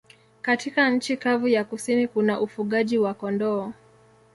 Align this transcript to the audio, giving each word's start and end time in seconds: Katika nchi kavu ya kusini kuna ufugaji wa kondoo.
Katika 0.41 0.89
nchi 0.89 1.17
kavu 1.17 1.47
ya 1.47 1.63
kusini 1.63 2.07
kuna 2.07 2.39
ufugaji 2.39 2.97
wa 2.97 3.13
kondoo. 3.13 3.71